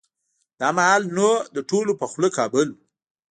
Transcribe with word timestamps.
دا 0.59 0.69
مهال 0.77 1.03
نو 1.17 1.29
د 1.55 1.57
ټولو 1.69 1.91
په 1.99 2.05
خوله 2.11 2.29
کابل 2.37 2.67
و. 2.73 2.75